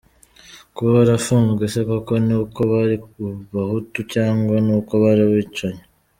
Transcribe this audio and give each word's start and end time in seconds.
kuba 0.73 0.89
barafunzwe 0.97 1.61
ese 1.69 1.79
koko 1.89 2.13
ni 2.25 2.35
uko 2.43 2.59
bari 2.71 2.95
abahutu, 3.51 3.99
cyangwa 4.13 4.55
n’uko 4.65 4.91
bari 5.03 5.21
abicanyi! 5.29 5.83